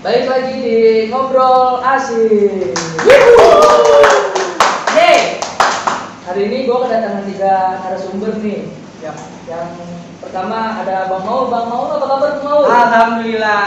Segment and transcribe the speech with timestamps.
[0.00, 0.78] Baik lagi di
[1.12, 2.72] ngobrol asik.
[4.96, 5.20] Nih,
[6.24, 8.64] hari ini gue kedatangan tiga narasumber nih.
[9.04, 9.12] Ya.
[9.44, 9.76] Yang
[10.24, 11.52] pertama ada Bang Maul.
[11.52, 12.64] Bang Maul apa kabar Bang Maul?
[12.64, 13.60] Alhamdulillah,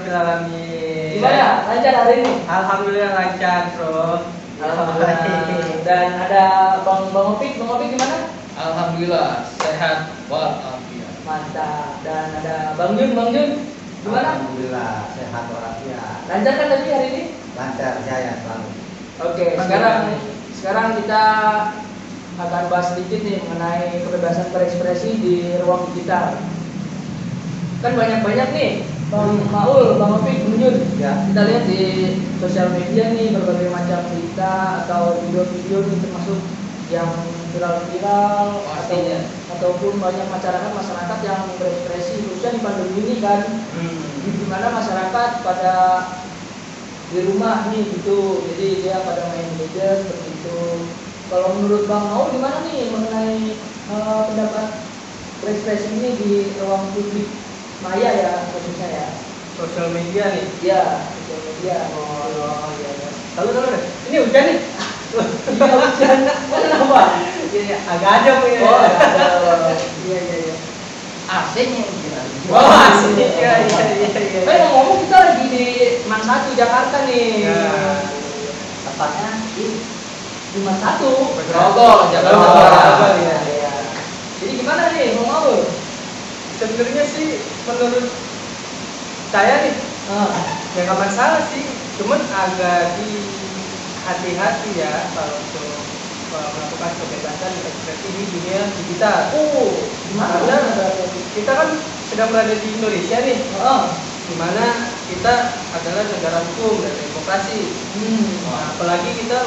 [0.00, 1.20] alamin.
[1.20, 1.68] Gimana?
[1.68, 2.32] Lancar hari ini?
[2.48, 4.24] Alhamdulillah lancar, Bro.
[4.56, 5.76] Alhamdulillah.
[5.84, 6.44] Dan ada
[6.88, 7.60] Bang Bang Opik.
[7.60, 8.32] Bang Opik gimana?
[8.56, 11.12] Alhamdulillah sehat walafiat.
[11.28, 12.00] Mantap.
[12.00, 13.12] Dan ada Bang Jun.
[13.12, 13.75] Bang Jun
[14.06, 14.28] gimana?
[14.38, 16.18] Alhamdulillah sehat walafiat.
[16.30, 17.22] Lancar kan tadi hari ini?
[17.58, 18.68] Lancar jaya selalu.
[19.26, 19.98] Oke, sekarang
[20.54, 21.22] sekarang kita
[22.36, 25.34] akan bahas sedikit nih mengenai kebebasan berekspresi di
[25.64, 26.38] ruang digital.
[27.82, 28.72] Kan banyak-banyak nih,
[29.08, 30.76] Bang Maul, Bang Opik, Jun.
[31.00, 31.16] Ya.
[31.28, 31.82] Kita lihat di
[32.38, 36.40] sosial media nih berbagai macam berita atau video-video nih termasuk
[36.92, 37.10] yang
[37.56, 39.18] viral-viral atau, Pastinya.
[39.56, 43.40] Ataupun banyak masyarakat masyarakat yang berekspresi khususnya di pandemi ini kan
[43.72, 43.88] di
[44.26, 44.48] Hmm.
[44.48, 45.74] mana masyarakat pada
[47.06, 50.60] di rumah nih gitu jadi dia pada main gadget seperti itu
[51.26, 53.54] kalau menurut bang Mau gimana nih mengenai
[53.86, 54.66] eh, pendapat
[55.38, 57.30] berekspresi ini di ruang publik
[57.80, 59.06] maya ya khususnya ya
[59.56, 60.44] Sosial media nih.
[60.60, 63.08] ya sosial media Oh, oh iya iya.
[63.36, 63.68] Lalu lalu.
[64.04, 64.58] Ini hujan nih.
[65.56, 66.18] iya hujan
[66.50, 67.00] kenapa
[67.56, 67.78] Iya, iya.
[67.88, 68.60] agak ada Bu ya.
[68.60, 68.80] oh
[70.04, 70.54] iya iya iya
[71.26, 71.84] AC-nya?
[72.46, 73.18] Oh, asli.
[73.18, 74.40] Iya, iya, iya, iya.
[74.46, 75.66] Eh ngomong kita lagi di
[76.06, 77.58] Man Satu Jakarta nih Ya.
[78.84, 79.82] tepatnya di
[80.54, 83.36] di Man Satu Grogol, Jakarta Oh, iya.
[83.42, 83.72] Iya.
[84.38, 85.48] Jadi gimana nih, mau mau?
[86.56, 88.06] Sebenarnya sih menurut
[89.28, 89.74] saya nih
[90.06, 90.30] Ah,
[90.78, 91.66] ya nggak masalah sih
[91.98, 93.26] cuman agak di
[94.06, 95.66] hati-hati ya kalau untuk
[96.52, 99.32] melakukan kebebasan ekspresi di dunia digital.
[99.36, 99.72] Oh,
[100.10, 100.40] gimana?
[100.40, 100.58] Karena
[101.32, 101.68] kita kan
[102.08, 103.38] sedang berada di Indonesia nih.
[103.60, 103.82] Ah,
[104.26, 104.66] di mana
[105.06, 105.34] kita
[105.70, 107.60] adalah negara hukum dan demokrasi.
[107.94, 108.26] Hmm.
[108.42, 109.38] Nah, apalagi kita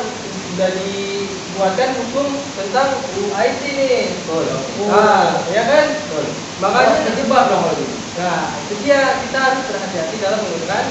[0.49, 4.03] sudah dibuatkan hukum tentang UIT nih.
[4.23, 4.45] Betul.
[4.87, 5.85] nah ya kan?
[6.09, 7.61] Makanya makanya terjebak dong.
[7.63, 7.95] Kalau gitu.
[8.19, 9.01] Nah, itu dia.
[9.27, 10.85] Kita harus berhati-hati dalam menggunakan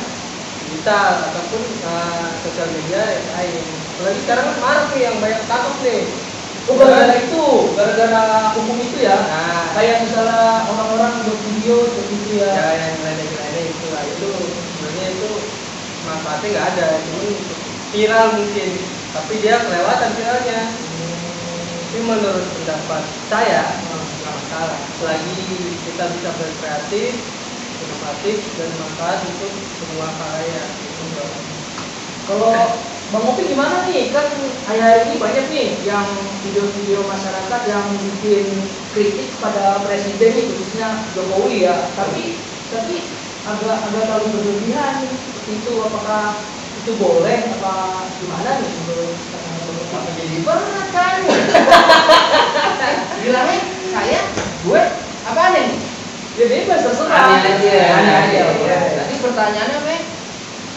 [0.68, 2.07] digital ataupun uh,
[2.68, 3.64] sosial media yang lain.
[3.96, 6.02] Apalagi sekarang kan marak nih yang banyak tangkap nih.
[6.68, 9.16] Oh, gara-gara itu, gara-gara hukum itu ya.
[9.24, 12.50] Nah, Kayak misalnya orang-orang buat video seperti itu ya.
[12.52, 14.28] ya yang lain-lain itu lah itu
[14.76, 15.28] sebenarnya itu
[16.04, 17.22] manfaatnya nggak ada, cuma
[17.88, 18.70] viral mungkin,
[19.16, 20.60] tapi dia kelewatan viralnya.
[21.88, 23.02] Tapi menurut pendapat
[23.32, 24.80] saya nggak masalah.
[25.00, 25.40] Selagi
[25.88, 27.12] kita bisa berkreatif,
[27.80, 30.68] inovatif dan manfaat untuk semua halayak.
[30.84, 31.16] Itu
[32.28, 32.52] Kalau
[33.08, 34.12] Bang Opi gimana nih?
[34.12, 34.28] Kan
[34.76, 36.04] ayah ini banyak nih yang
[36.44, 37.88] video-video masyarakat yang
[38.20, 38.44] bikin
[38.92, 41.88] kritik pada presiden nih khususnya Jokowi ya.
[41.96, 42.36] Tapi
[42.68, 43.08] tapi
[43.48, 45.08] agak agak terlalu berlebihan
[45.48, 45.72] itu.
[45.80, 46.44] Apakah
[46.84, 49.16] itu boleh apa gimana nih menurut
[50.18, 51.16] jadi berat kan?
[53.24, 53.58] Bilangnya
[53.88, 54.20] saya,
[54.68, 54.82] gue,
[55.24, 55.68] apa nih?
[56.38, 57.18] Ya bebas terserah.
[57.34, 59.02] Aneh aja, aneh aja.
[59.16, 59.96] Pertanyaannya apa?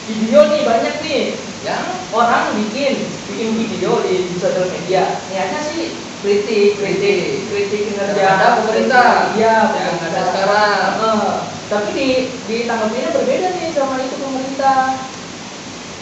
[0.01, 0.09] Ya?
[0.09, 1.23] Video nih banyak nih
[1.61, 2.93] Yang orang bikin
[3.29, 9.33] bikin video di, sosial media niatnya sih kritik kritik kritik kinerja Terhadap pemerintah.
[9.37, 10.09] iya Yang pemerintah.
[10.09, 10.91] ada sekarang.
[11.01, 11.33] Heeh.
[11.71, 12.07] tapi di
[12.43, 15.07] di tanggapinya berbeda nih sama itu pemerintah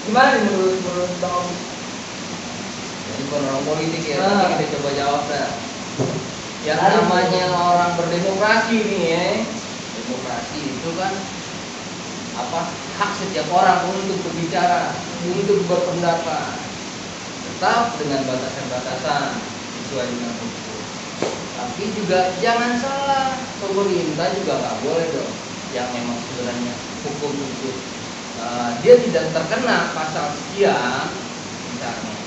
[0.02, 1.56] gimana nih menurut menurut bang Omi
[3.10, 5.50] Jadi bukan orang politik ya, nanti kita coba jawab dah.
[6.62, 9.26] Yang namanya orang berdemokrasi nih ya,
[9.98, 11.14] demokrasi itu kan
[12.48, 12.60] apa
[12.96, 16.56] hak setiap orang untuk berbicara, untuk berpendapat,
[17.44, 19.44] tetap dengan batasan-batasan
[19.84, 20.80] sesuai dengan hukum.
[21.60, 25.34] Tapi juga jangan salah, pemerintah juga nggak boleh dong
[25.76, 26.74] yang memang sebenarnya
[27.06, 27.70] hukum itu
[28.42, 31.14] uh, dia tidak terkena pasal sekian
[31.70, 32.20] misalnya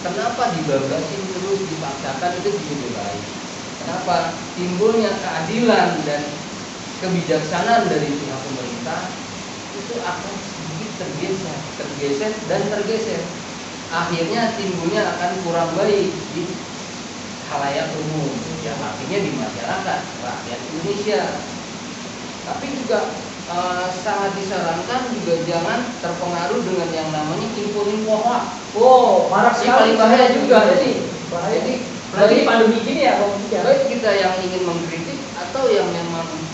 [0.00, 3.24] Kenapa dibablasin terus dipaksakan itu juga baik.
[3.84, 4.16] Kenapa
[4.56, 6.24] timbulnya keadilan dan
[7.04, 9.12] kebijaksanaan dari pihak pemerintah
[9.80, 13.22] itu akan sedikit tergeser, tergeser dan tergeser.
[13.90, 16.44] Akhirnya timbulnya akan kurang baik di
[17.50, 18.30] halayak umum,
[18.62, 21.22] yang artinya di masyarakat rakyat Indonesia.
[22.46, 22.98] Tapi juga
[23.50, 28.44] eh, sangat disarankan juga jangan terpengaruh dengan yang namanya info-info hoax.
[28.78, 30.92] oh marak Ini sekali paling bahaya juga jadi.
[31.30, 31.74] bahaya Jadi
[32.10, 33.22] lagi pandemi gini ya
[33.54, 36.09] ya baik kita yang ingin mengkritik atau yang memang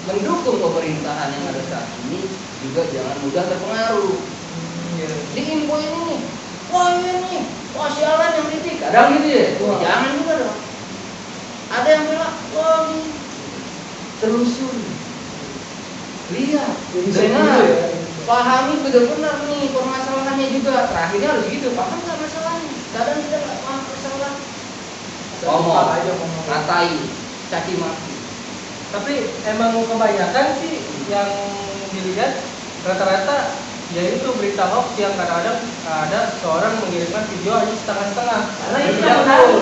[0.07, 2.31] mendukung pemerintahan yang ada saat ini
[2.63, 4.17] juga jangan mudah terpengaruh.
[4.97, 5.09] Iya.
[5.35, 6.21] Di info ini nih,
[6.71, 7.43] wah ini nih,
[7.75, 9.47] wah sialan yang kritik, kadang gitu ya.
[9.61, 9.79] Wah.
[9.83, 10.59] Jangan juga dong.
[11.67, 13.03] Ada yang bilang, wah ini
[14.23, 14.87] telusuri,
[16.33, 17.87] lihat, dengar, dulu ya.
[18.27, 23.83] pahami benar-benar nih permasalahannya juga terakhirnya harus gitu paham nggak masalahnya kadang kita nggak paham
[23.87, 24.33] masalah
[26.19, 26.45] ngomong.
[26.49, 26.97] ngatai
[27.47, 28.16] caci maki
[28.91, 31.31] tapi emang kebanyakan sih yang
[31.91, 32.39] dilihat
[32.83, 38.41] rata-rata ya itu berita hoax yang kadang-kadang ada seorang mengirimkan video hanya setengah-setengah.
[38.51, 39.59] Karena itu yang menarik.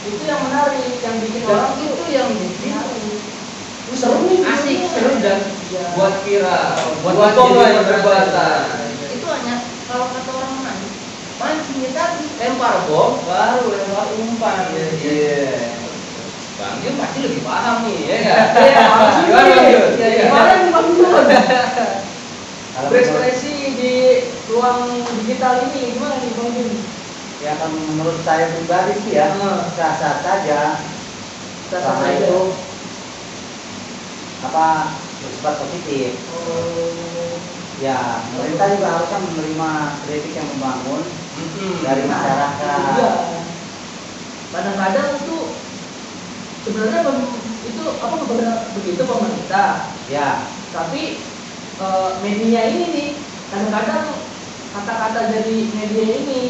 [0.00, 2.72] Itu yang menarik, yang bikin dan orang itu yang bikin
[3.90, 4.38] Wih, seru nih.
[4.46, 5.12] asik seru.
[5.18, 5.38] Dan
[5.70, 5.86] Ya.
[5.94, 6.74] buat viral
[7.06, 8.62] Buat buat ngomong jadi lah, perdebatan
[8.98, 9.06] ya.
[9.14, 9.54] itu hanya
[9.86, 10.82] kalau kata orang lain
[11.38, 12.26] mancingnya tadi.
[12.42, 14.66] Lempar bom baru lempar umpan.
[14.74, 15.46] Iya, iya
[16.60, 18.80] Bang Yun pasti lebih paham nih ya nggak Iya,
[19.24, 19.50] Gimana.
[19.56, 19.90] Bang Yun?
[19.96, 20.24] Ya, Iya.
[20.28, 21.24] gimana nih Bang Yun?
[22.80, 23.92] Berekspresi di
[24.46, 24.80] ruang
[25.20, 26.70] digital ini gimana nih Bang Yun?
[27.40, 29.32] ya kan menurut saya pribadi sih ya,
[29.72, 30.84] sah-sah saja.
[31.72, 32.52] Selama itu
[34.44, 34.66] apa
[35.24, 36.20] bersifat positif.
[36.36, 37.40] Oh.
[37.80, 39.70] Ya, pemerintah juga harusnya menerima
[40.04, 41.00] kritik yang membangun
[41.80, 42.80] dari masyarakat.
[42.92, 43.12] Iya.
[44.52, 45.36] Kadang-kadang itu
[46.64, 47.00] sebenarnya
[47.64, 51.32] itu apa benar begitu pemerintah, Ya, tapi
[51.78, 53.10] eh, media ini nih
[53.46, 54.04] kadang-kadang
[54.70, 56.42] kata-kata dari media ini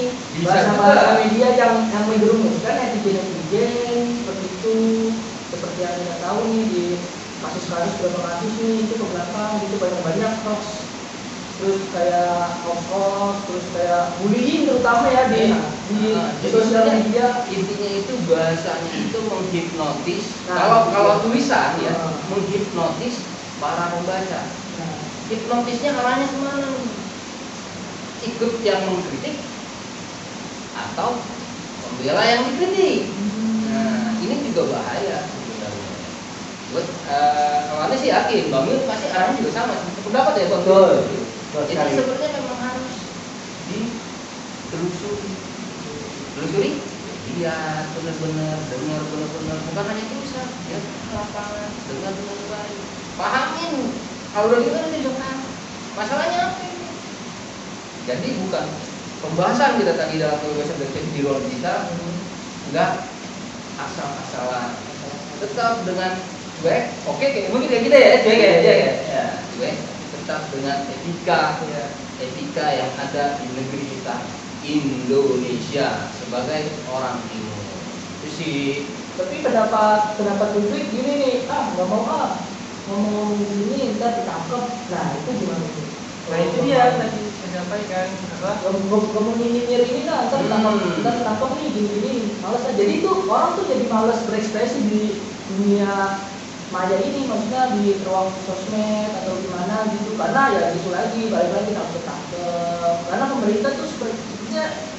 [0.45, 4.77] bahasa-bahasa media yang yang menjerumuskan netizen netizen seperti itu
[5.49, 6.85] seperti yang kita tahu nih di
[7.41, 10.93] kasus-kasus beberapa kasus nih itu ke belakang gitu banyak-banyak hoax.
[11.61, 15.80] Terus kayak hoax hoax terus kayak bullying terutama ya di Iya.
[15.91, 17.43] Di, Nah, di sosial media.
[17.51, 20.25] intinya itu bahasanya itu menghipnotis.
[20.47, 20.91] Nah, kalau gitu.
[20.95, 22.15] kalau tulisan ya Nah.
[22.31, 23.17] menghipnotis
[23.59, 24.41] para pembaca.
[24.79, 24.95] Nah,
[25.27, 26.69] hipnotisnya arahnya ke mana?
[28.21, 29.37] Ikut yang mengkritik
[30.71, 31.25] atau
[31.81, 33.17] membela yang dikritik.
[33.67, 35.89] Nah ini juga bahaya sebenarnya.
[36.71, 39.75] Buat eh, awalnya sih yakin bang pasti arahnya juga sama
[40.07, 40.91] pendapat ya bang Betul.
[41.51, 42.95] Betul jadi sebenarnya memang harus
[43.67, 45.50] ditelusuri
[46.41, 46.81] telusuri
[47.37, 49.57] lihat benar-benar dengar benar-benar.
[49.71, 50.81] Bukan hanya tulisan ya
[51.13, 52.81] lapangan dengar dengan baik
[53.21, 53.73] pahamin
[54.33, 55.39] kalau udah dengar nanti udah paham
[55.95, 56.61] masalahnya apa?
[56.65, 56.89] Ini
[58.09, 58.65] jadi bukan
[59.21, 61.93] pembahasan kita tadi dalam kebebasan berekspresi di ruang digital
[62.73, 62.93] enggak
[63.77, 64.71] asal-asalan.
[65.41, 66.13] Tetap dengan
[66.61, 69.25] cuek oke kayak mungkin kayak kita ya cuek ya cuek ya ya.
[69.57, 69.75] Cuek
[70.17, 71.85] tetap dengan etika Iya.
[72.21, 74.17] etika yang ada di negeri kita
[74.61, 77.59] Indonesia sebagai orang timur
[78.23, 78.62] itu sih.
[79.19, 82.31] Tapi pendapat pendapat publik gini nih ah nggak mau ah
[82.87, 84.65] ngomong gini ntar ditangkap.
[84.94, 85.87] Nah itu gimana tuh?
[86.31, 88.62] Nah itu dia tadi saya sampaikan apa?
[88.62, 91.03] Gak mau nyinyir ini lah ntar ditangkap Hmm.
[91.03, 92.79] ntar ditangkap nih gini gini males aja.
[92.79, 95.03] Jadi tuh orang tuh jadi males berekspresi di
[95.50, 96.31] dunia
[96.71, 100.15] maya ini maksudnya di ruang sosmed atau gimana gitu.
[100.15, 104.40] Karena ya gitu lagi balik lagi takut ketangkep karena pemerintah tuh sepertinya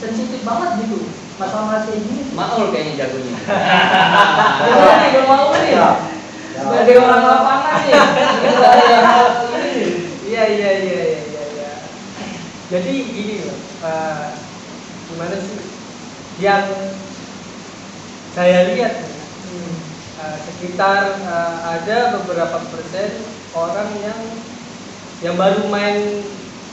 [0.01, 0.97] sensitif banget gitu
[1.37, 3.33] masalah-masalah kayak gini Maul kayaknya jagonya
[4.61, 5.89] Gimana nih, gak mau nih Ya.
[6.61, 7.95] sebagai orang lapangan nih
[10.27, 11.71] iya iya iya iya iya iya.
[12.69, 14.27] jadi gini loh eh,
[15.07, 15.59] gimana sih
[16.37, 16.65] yang
[18.31, 18.95] saya lihat
[19.41, 19.75] Hmm.
[20.21, 23.09] eh, sekitar eh, ada beberapa persen
[23.51, 24.19] orang yang
[25.19, 26.23] yang baru main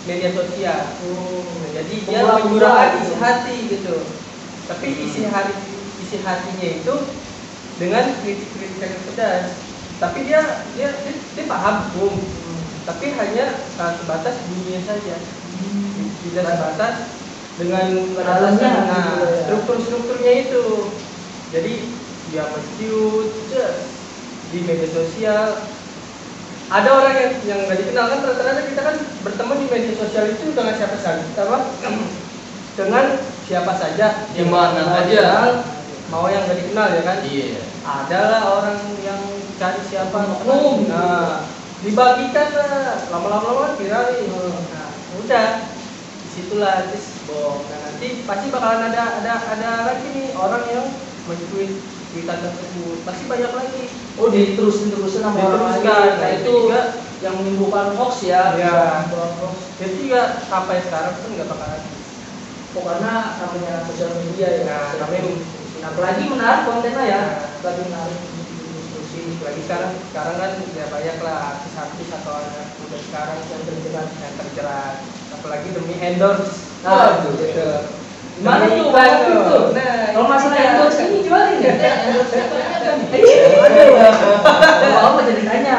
[0.08, 0.81] media sosial.
[1.05, 1.44] Oh.
[1.76, 3.04] jadi dia mencurahkan gitu.
[3.04, 3.97] isi hati gitu.
[4.64, 5.54] Tapi isi hari
[6.00, 6.94] isi hatinya itu
[7.76, 9.52] dengan kritik-kritik yang pedas.
[10.00, 10.40] Tapi dia
[10.73, 12.16] dia dia, dia paham hukum
[12.88, 15.16] tapi hanya uh, sebatas bunyinya saja.
[16.25, 16.94] Tidak sebatas
[17.61, 17.85] dengan
[18.16, 19.44] nah, gitu ya.
[19.44, 20.64] struktur-strukturnya itu.
[21.52, 21.73] Jadi
[22.33, 23.76] dia mencuit ces,
[24.52, 25.61] di media sosial
[26.68, 30.52] ada orang yang yang nggak dikenal kan rata-rata kita kan bertemu di media sosial itu
[30.52, 31.58] dengan siapa saja apa?
[32.76, 33.04] Dengan
[33.48, 34.06] siapa saja.
[34.37, 35.08] Di mana mau aja.
[35.08, 35.50] dikenal,
[36.12, 37.18] mau yang nggak dikenal ya kan?
[37.25, 37.62] Iya.
[37.88, 39.20] Adalah orang yang
[39.56, 40.92] cari siapa Oknum.
[40.92, 41.48] nah
[41.80, 43.00] dibagikan lah.
[43.08, 44.04] Lama-lama kan viral.
[44.12, 44.88] Nih nah
[45.25, 45.48] udah.
[46.20, 50.87] Di situlah terus bohong nah nanti pasti bakalan ada ada ada lagi nih orang yang
[51.26, 51.82] mencuit
[52.18, 53.82] tweetan tersebut pasti banyak lagi
[54.18, 55.87] Oh diterusin terusin sama orang lain.
[55.87, 56.80] Nah, itu itu juga
[57.22, 58.58] yang menimbulkan hoax ya.
[58.58, 59.06] Ya.
[59.06, 59.78] Hoax.
[59.78, 61.96] jadi juga sampai sekarang pun nggak bakal habis
[62.76, 64.62] Oh, karena namanya sosial media ya.
[64.66, 65.22] Nah, namanya
[65.78, 67.22] Nah, apalagi menarik kontennya ya.
[67.22, 67.54] Nah.
[67.62, 68.18] Apalagi menarik
[68.75, 69.22] diskusi.
[69.38, 74.34] lagi sekarang sekarang kan ya banyak lah artis-artis atau anak muda sekarang yang terjerat yang
[74.34, 74.94] terjerat
[75.38, 77.70] apalagi demi endorse Nah, Waduh, gitu.
[78.38, 79.62] Demi tuh, Opik tuh?
[79.75, 80.70] nah Kalau masalah iya.
[80.75, 81.78] endorse ini gimana nih?
[81.78, 83.22] endorse siapa ada nih
[83.54, 83.87] Aduh,
[84.90, 85.78] mau apa jadi tanya?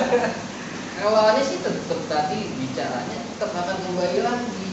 [1.08, 4.68] awalnya sih tetap tadi bicaranya tetap akan kembali lagi.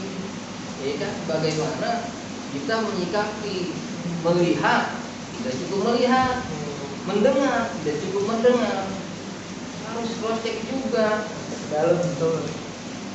[0.84, 2.12] Ya kan bagaimana
[2.52, 3.72] kita menyikapi
[4.20, 5.00] melihat
[5.40, 6.44] tidak cukup melihat
[7.08, 8.84] mendengar tidak cukup mendengar.
[9.88, 11.24] Harus cross check juga.
[11.72, 12.44] Dalam betul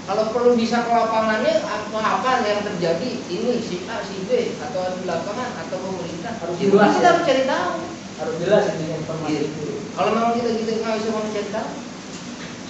[0.04, 3.10] kalau perlu bisa ke lapangannya apa apa yang terjadi?
[3.24, 7.10] Ini si A si B atau di lapangan atau pemerintah Harus itu jelas, kita ya.
[7.16, 7.74] harus cari tahu.
[8.20, 9.42] Harus jelas ini informasi Iya.
[9.48, 9.66] itu.
[9.96, 11.70] Kalau memang kita kita nggak bisa mau cari tahu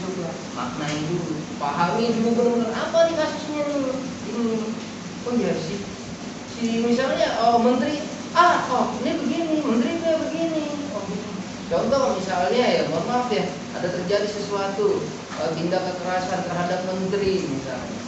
[0.04, 3.82] coba maknai dulu pahami dulu benar-benar apa nih kasusnya nih
[4.28, 4.58] ini.
[5.24, 5.76] Oh ya si
[6.52, 8.04] si misalnya oh menteri
[8.36, 11.32] ah oh ini begini menteri ini begini oh begini
[11.72, 15.00] contoh misalnya ya mohon maaf ya ada terjadi sesuatu
[15.58, 18.02] tindak kekerasan terhadap menteri misalnya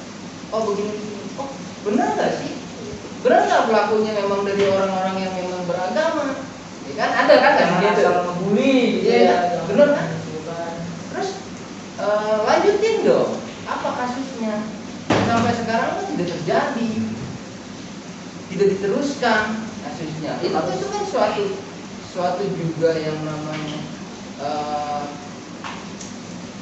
[0.54, 0.96] oh begini
[1.42, 1.50] oh
[1.84, 2.54] benar nggak sih
[3.26, 6.38] benar nggak pelakunya memang dari orang-orang yang memang beragama
[6.86, 9.64] ya kan ada kan jangan gitu asal ngebully gitu Iya, ya kan?
[9.66, 10.08] Bener, kan?
[11.10, 11.30] Terus
[11.98, 13.32] eh, lanjutin dong,
[13.66, 14.56] apa kasusnya?
[15.26, 16.92] Sampai sekarang kan tidak terjadi,
[18.54, 19.44] tidak diteruskan
[19.82, 20.32] kasusnya.
[20.46, 21.46] Itu itu kan suatu
[22.14, 23.80] suatu juga yang namanya
[24.46, 25.04] eh,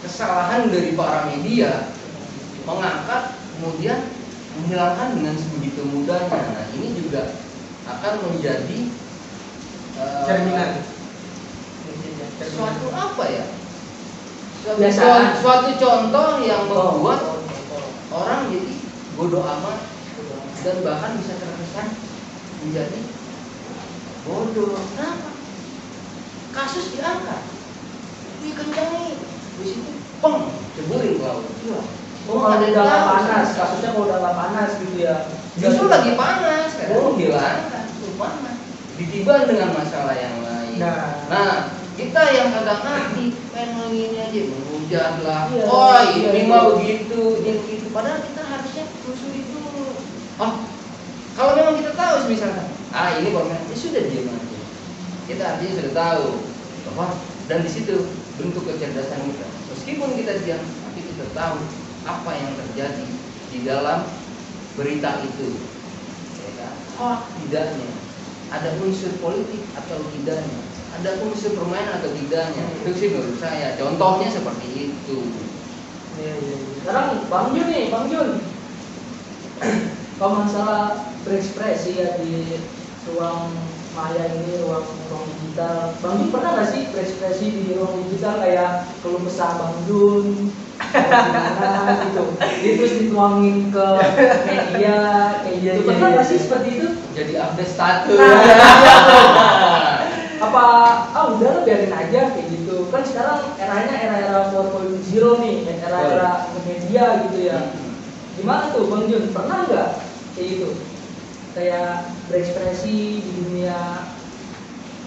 [0.04, 1.96] kesalahan dari para media
[2.68, 4.00] mengangkat kemudian
[4.60, 6.40] menghilangkan dengan sebegitu mudahnya.
[6.54, 7.40] Nah ini juga
[7.88, 8.80] akan menjadi
[10.28, 10.72] cerminan
[12.44, 13.46] suatu apa ya?
[14.64, 15.26] Suatu, Biasaan.
[15.44, 17.40] suatu contoh yang Oh, membuat oh,
[17.76, 17.88] oh.
[18.16, 18.74] orang jadi
[19.20, 19.78] bodoh amat
[20.64, 21.88] dan bahkan bisa terkesan
[22.64, 23.02] menjadi
[24.24, 24.80] bodoh.
[24.96, 25.30] Kenapa?
[26.54, 27.42] Kasus diangkat,
[28.46, 29.18] dikencangi,
[29.60, 29.92] di situ,
[30.24, 31.46] peng, ceburin ke laut.
[31.62, 31.80] Iya.
[32.24, 35.16] Oh, kalau udah nggak panas, kasusnya kalau udah nggak panas gitu ya.
[35.60, 37.12] Justru lagi panas, karena Oh.
[37.12, 38.58] menghilangkan itu panas.
[38.96, 40.78] Ditiban dengan masalah yang lain.
[40.80, 41.28] Nah.
[41.28, 41.52] Nah,
[41.94, 45.42] kita yang kagak ngerti, pengen ini aja menghujat lah.
[45.52, 46.50] Iya, oh, iya, ini iya.
[46.50, 47.86] mah begitu, ini begitu.
[47.94, 49.86] Padahal kita harusnya telusuri dulu.
[50.42, 50.54] Oh,
[51.38, 54.60] kalau memang kita tahu misalkan, ah ini permainan, ya sudah diam aja.
[55.30, 56.28] Kita artinya sudah tahu
[56.90, 57.06] bahwa
[57.52, 57.96] dan di situ
[58.40, 59.48] bentuk kecerdasan kita.
[59.74, 61.58] Meskipun kita diam, tapi kita tahu
[62.04, 63.08] apa yang terjadi
[63.54, 64.06] di dalam
[64.74, 65.54] berita itu.
[66.94, 67.90] Hoax tidaknya,
[68.54, 70.62] ada unsur politik atau tidaknya,
[70.94, 72.63] ada unsur permainan atau tidaknya.
[72.86, 73.74] Itu sih menurut saya.
[73.82, 75.18] Contohnya seperti itu.
[76.22, 76.58] Iya, iya, iya.
[76.86, 78.38] Sekarang Bang Jun nih, Bang Jun.
[80.22, 82.62] Kalau masalah berekspresi ya di
[83.10, 83.50] ruang
[83.94, 85.94] maya ini, ruang ruang digital.
[86.02, 90.50] Bang Jun pernah nggak sih berekspresi di ruang digital kayak keluh kesah Bang Jun,
[90.82, 92.24] gimana gitu.
[92.42, 93.86] Dia terus dituangin ke
[94.50, 94.98] media
[95.46, 95.70] kayak gitu.
[95.70, 96.90] Iya, iya, Pernah iya, nggak sih seperti itu?
[97.14, 98.20] Jadi update status.
[100.44, 100.66] Apa
[101.16, 102.90] ah udah lah biarin aja kayak gitu.
[102.90, 107.60] Kan sekarang eranya era-era 4.0 nih, era-era media gitu ya.
[108.42, 109.30] Gimana tuh Bang Jun?
[109.30, 109.90] Pernah nggak
[110.34, 110.70] kayak gitu?
[111.54, 114.08] Kayak berekspresi di dunia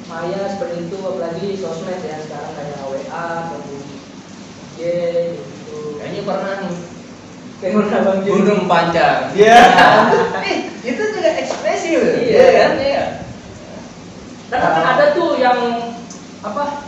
[0.06, 3.80] maya seperti itu, apalagi sosmed ya sekarang kayak WA, ataupun
[4.76, 4.78] IG
[5.34, 5.98] gitu.
[5.98, 6.74] Kayaknya pernah nih.
[7.56, 8.34] Kayak mana Bang Jun?
[8.44, 9.32] Gunung panjang.
[9.32, 9.60] Iya.
[10.46, 12.14] Eh, itu juga ekspresi loh.
[12.20, 12.46] Iya.
[12.52, 12.72] kan?
[12.78, 13.04] Iya.
[14.46, 15.58] Karena kan ada tuh yang
[16.44, 16.86] apa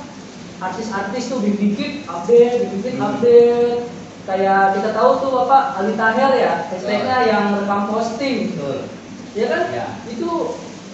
[0.62, 3.06] artis-artis tuh dikit update, dikit Hmm.
[3.10, 3.82] update.
[4.28, 8.92] Kayak kita tahu tuh apa Ali Taher ya, hashtagnya yang rekam posting, Betul.
[9.38, 9.62] Ya kan?
[9.70, 9.86] Ya.
[10.10, 10.30] Itu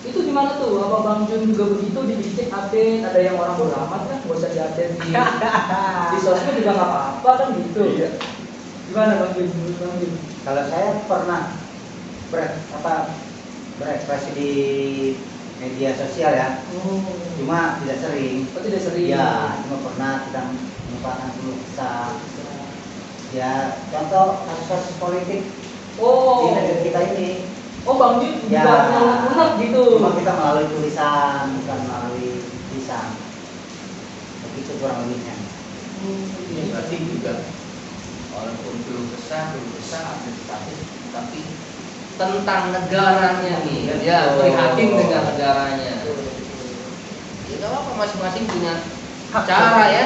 [0.04, 0.76] itu gimana tuh?
[0.84, 3.00] Apa Bang Jun juga begitu dikit update?
[3.08, 5.10] Ada yang orang bodo amat kan, gak usah diupdate di
[6.12, 7.80] di sosmed juga nggak apa-apa kan gitu.
[7.88, 8.08] Iya.
[8.92, 9.48] Gimana Bang Jun?
[9.80, 10.12] Bang Jun?
[10.44, 11.40] Kalau saya pernah
[12.28, 12.40] ber,
[12.76, 12.94] apa
[13.80, 14.50] berekspresi di
[15.56, 17.00] media sosial ya, Oh,
[17.40, 18.44] cuma tidak sering.
[18.52, 19.08] oh, tidak sering.
[19.08, 22.12] Ya, cuma pernah kita menyempatkan keluh kesah.
[23.34, 25.42] Ya, contoh kasus-kasus politik
[25.96, 27.30] Oh, di negeri kita ini.
[27.84, 28.64] Oh Bang Jun juga Ya.
[28.96, 29.82] unek-unek gitu.
[30.00, 32.28] Cuma kita melalui tulisan, bukan melalui
[32.72, 33.08] lisan.
[34.44, 35.34] Begitu kurang lebihnya.
[36.52, 37.32] Ini berarti juga
[38.34, 40.80] walaupun belum besar, belum besar status,
[41.12, 41.40] tapi
[42.14, 45.92] tentang negaranya nih, ya prihatin dengan negaranya.
[47.54, 48.84] Ya apa masing-masing punya
[49.32, 50.04] cara ya,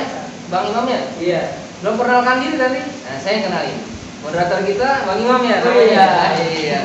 [0.49, 1.01] Bang Imam ya.
[1.19, 1.43] Iya.
[1.83, 2.81] Belum perkenalkan diri tadi?
[2.81, 3.79] Nah, saya kenalin.
[4.23, 6.07] Moderator kita Bang Imam ya, Oh, iya.
[6.39, 6.81] Iya.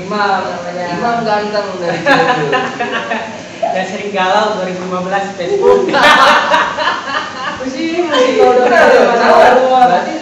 [0.00, 0.86] Imam namanya.
[0.96, 2.52] Imam ganteng dari Cirebon.
[3.70, 5.80] Yang sering galau 2015 Facebook.
[7.60, 9.52] Pusing, pusing kalau udah ada masalah.
[9.60, 10.14] Berarti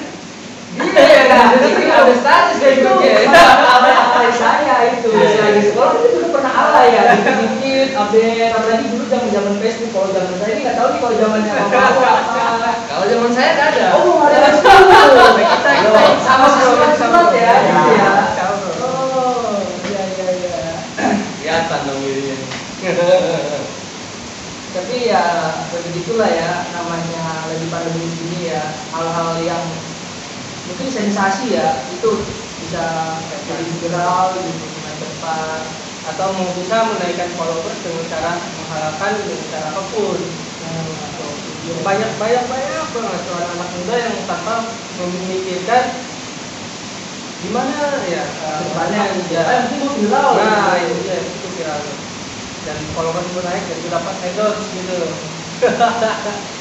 [0.78, 3.30] dia ya kan, jadi ada status Itu Facebooknya.
[3.30, 5.10] alay saya itu.
[5.14, 8.50] Selagi sekolah itu dulu pernah alay ya, dikit-dikit update.
[8.58, 9.90] Apalagi dulu zaman zaman Facebook.
[9.94, 12.70] Kalau zaman saya ini nggak tahu nih kalau zamannya apa apa.
[12.90, 13.86] Kalau zaman saya nggak ada.
[14.02, 14.58] Oh, ada itu.
[14.66, 16.46] Kita kita sama
[16.98, 17.18] sama
[26.08, 29.60] itulah ya namanya lagi pandemi ini ya hal-hal yang
[30.66, 32.10] mungkin sensasi ya itu
[32.64, 35.62] bisa jadi viral gitu dengan cepat
[36.08, 40.20] atau mau bisa menaikkan followers dengan cara menghalalkan dengan cara apa pun
[40.58, 40.84] Nah,
[41.86, 44.54] banyak banyak banyak banget seorang anak muda yang tanpa
[44.98, 45.84] memikirkan
[47.44, 48.24] gimana ya
[48.98, 50.98] uh, depannya ya ya eh, mau viral nah gitu.
[50.98, 51.80] itu dia itu viral
[52.66, 54.98] dan followers pun naik dan itu dapat endorse gitu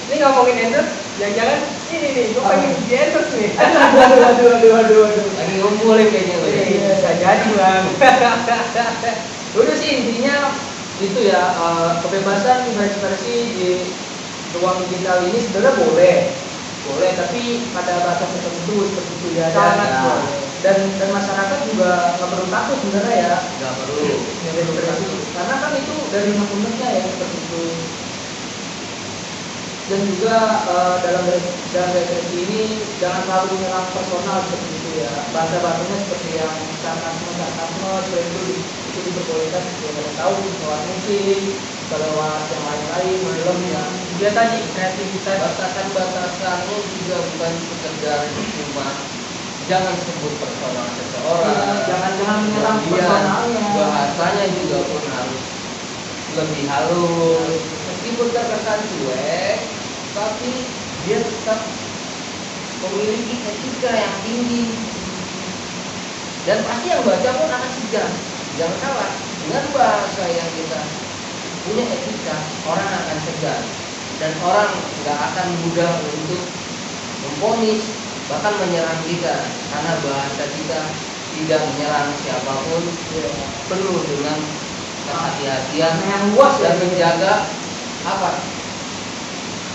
[0.08, 4.74] ini ngomongin endorse jangan-jangan ini nih gue pengen di endorse nih aduh aduh aduh aduh
[4.78, 6.62] aduh aduh Lagi ngumpulin kayaknya ya.
[6.66, 7.84] Iya, bisa jadi bang
[9.58, 10.36] udah sih intinya
[10.98, 13.70] itu ya eh, kebebasan berekspresi di
[14.54, 16.16] ruang digital ini sebenarnya boleh
[16.88, 20.47] boleh tapi pada batas tertentu seperti itu ya Sangat boleh.
[20.68, 23.36] Dan dan masyarakat juga nggak perlu takut sebenarnya ya.
[23.56, 24.04] Nggak perlu.
[24.44, 27.64] berekspresi karena kan itu dari undang-undangnya ya seperti itu.
[29.88, 30.36] Dan juga
[30.68, 31.24] eh, dalam
[31.72, 32.62] dalam berekspresi ini
[33.00, 35.32] jangan terlalu menyerang personal seperti itu ya.
[35.32, 38.44] Bahasa bahasanya seperti yang sarkasme sarkasme seperti itu
[38.92, 43.84] itu diperbolehkan ya kita tahu lewat musik lewat yang lain-lain film ya.
[44.20, 49.17] Dia tadi kreativitas Batasan-batasannya juga bukan sekedar cuma
[49.68, 51.52] jangan sebut personal seseorang.
[51.52, 55.44] Iya, jangan jangan menyerang personalnya bahasanya juga pun harus
[56.40, 57.60] lebih halus.
[57.92, 59.58] Meskipun terkesan cuek,
[60.16, 60.52] tapi
[61.04, 61.68] dia tetap
[62.80, 64.66] memiliki etika yang tinggi.
[66.48, 68.12] Dan pasti yang baca pun akan segan.
[68.56, 69.12] Jangan salah,
[69.44, 70.80] dengan bahasa yang kita
[71.68, 73.64] punya etika, orang akan segan.
[74.18, 74.72] Dan orang
[75.04, 76.42] nggak akan mudah untuk
[77.22, 81.00] memponis bahkan menyerang kita karena bahasa kita
[81.32, 83.32] tidak menyerang siapa pun Iya.
[83.72, 84.38] penuh dengan
[85.08, 87.34] kehati-hatian Karena yang luas ya dan menjaga
[88.04, 88.30] apa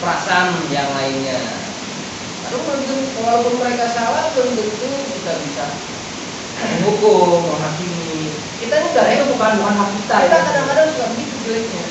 [0.00, 1.40] perasaan yang lainnya.
[2.53, 5.64] Tentu- walaupun mereka salah belum tentu kita bisa
[6.53, 8.37] menghukum, menghakimi.
[8.61, 11.85] Kita ini udah itu bukan bukan hak kita kita ya kadang-kadang suka begitu jeleknya.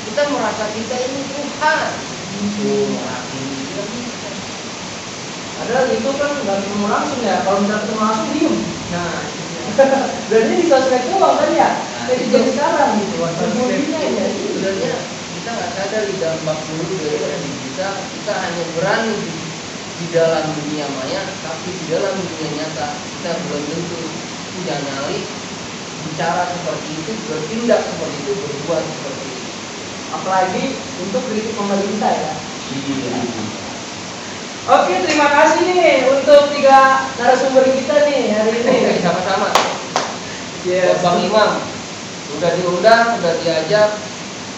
[0.00, 1.88] Kita merasa kita ini Tuhan,
[2.32, 3.76] itu menghakimi.
[4.00, 4.19] Bisa.
[5.60, 8.56] Padahal itu kan nggak ketemu langsung ya kalau misalnya ketemu langsung diem.
[8.88, 9.12] Nah
[10.32, 11.70] ini di sosmed doang kan ya?
[11.92, 14.92] Nah, jadi sekarang gitu itu ya sebenarnya
[15.36, 19.36] kita nggak sadar di dampak dulu dari kita kita hanya berani di,
[19.94, 24.16] di dalam dunia maya tapi di dalam dunia nyata kita belum tentu
[24.50, 25.44] punya nyali
[26.00, 29.52] bicara seperti itu bertindak seperti itu berbuat seperti itu.
[30.10, 32.32] Apalagi untuk kritik pemerintah ya?
[32.66, 33.69] Iya.
[34.70, 39.02] Oke, terima kasih nih untuk tiga narasumber kita nih hari ini.
[39.02, 39.50] Sama-sama
[40.62, 41.02] Yes.
[41.02, 41.50] Buat Bang Imam
[42.38, 43.98] udah diundang udah diajak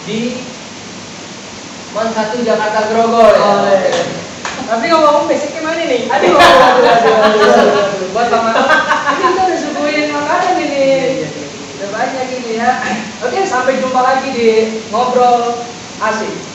[0.05, 0.45] di
[1.97, 4.05] Man satu Jakarta Grogol ya Oh, iya.
[4.69, 8.07] Tapi ngomong basicnya mana nih Aduh, aduh, aduh, aduh, aduh, aduh.
[8.13, 10.87] buat Bang Mama Ini kita udah suguhin makanan ini.
[11.73, 12.71] Udah banyak ini ya.
[13.25, 14.47] Oke, sampai jumpa lagi di
[14.93, 15.57] ngobrol
[15.97, 16.52] asik.